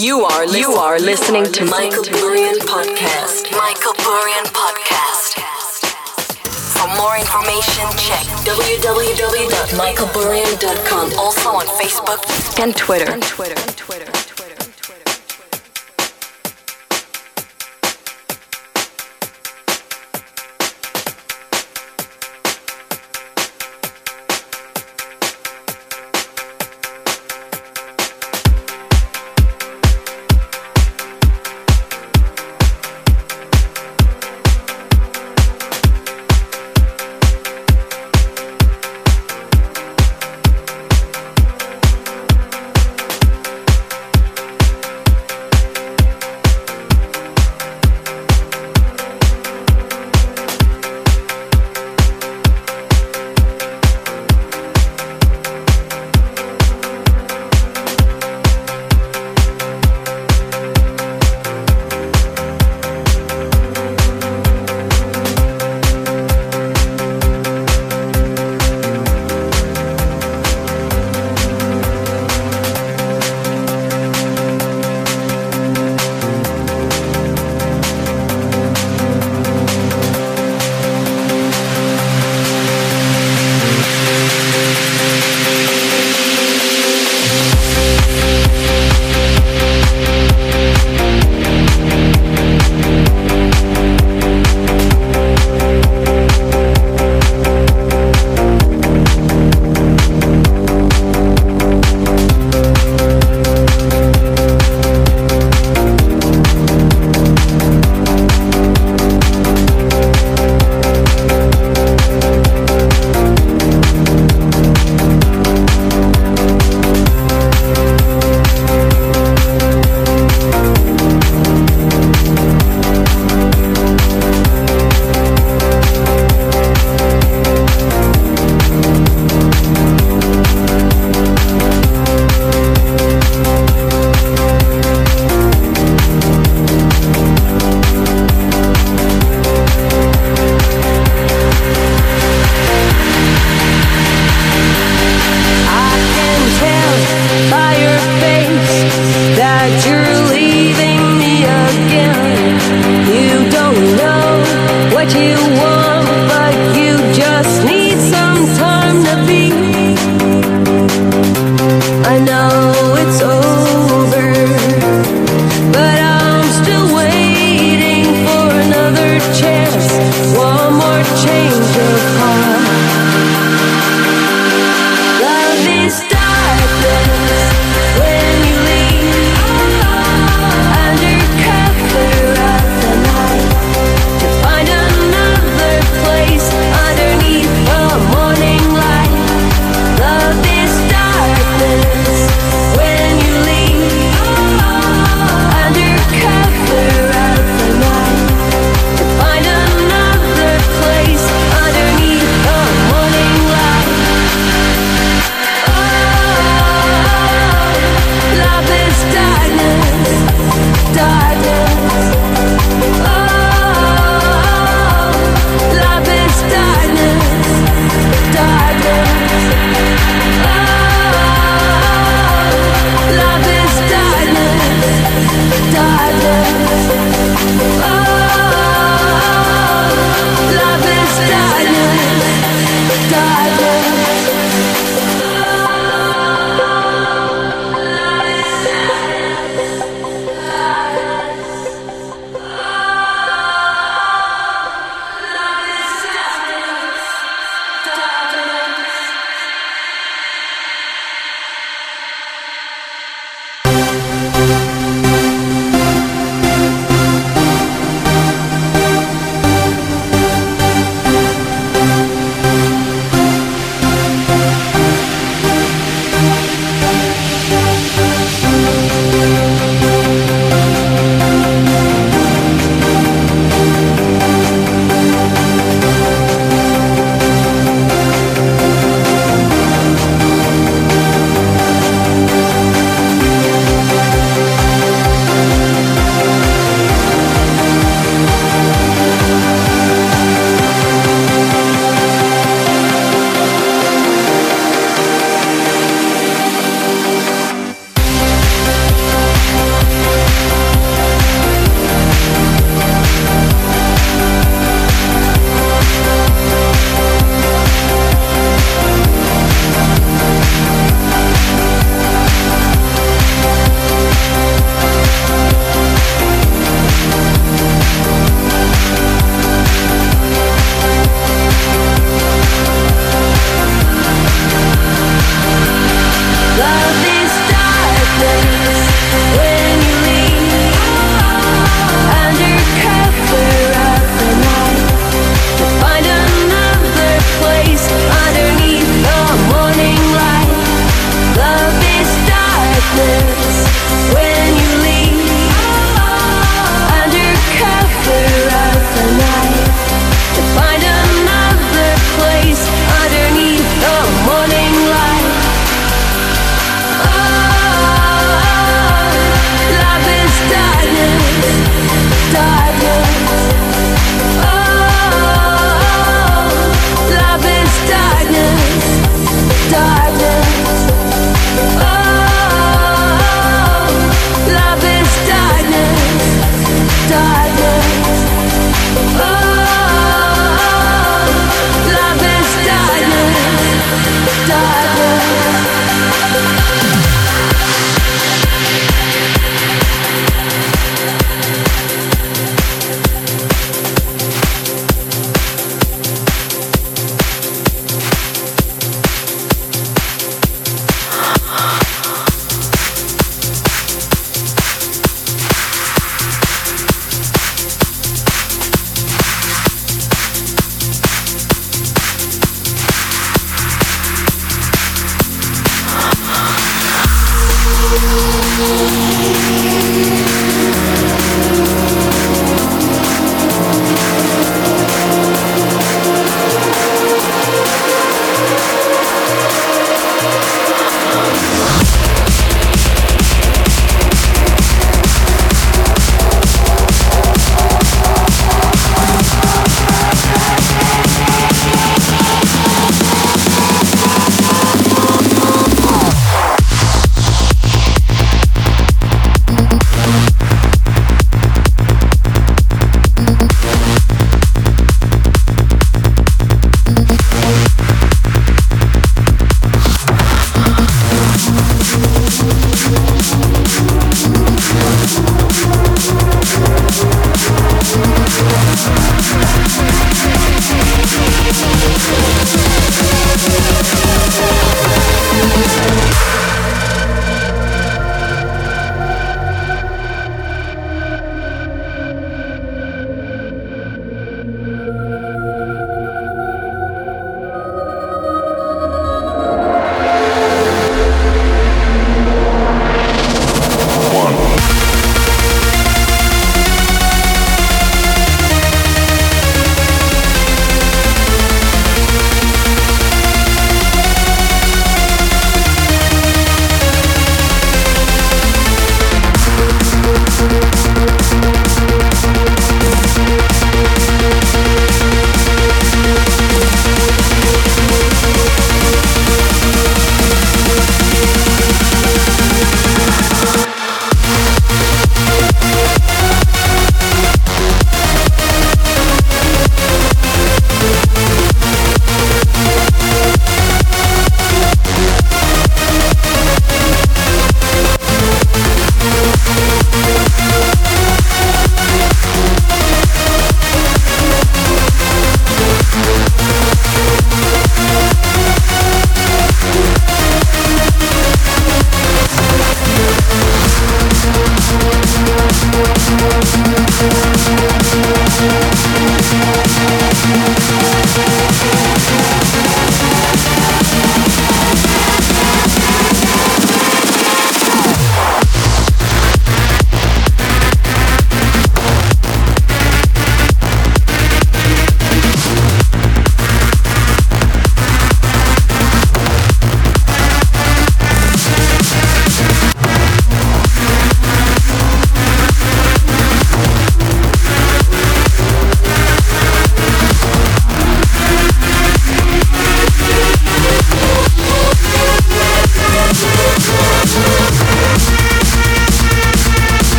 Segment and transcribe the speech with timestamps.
[0.00, 3.50] You are listening, you are listening to Michael Burian Podcast.
[3.52, 5.36] Michael Burian Podcast.
[6.72, 11.12] For more information, check www.michaelburian.com.
[11.18, 12.24] Also on Facebook
[12.58, 13.12] and Twitter.
[13.12, 13.60] And Twitter.
[13.60, 14.10] And Twitter.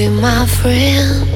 [0.00, 1.29] Be my friend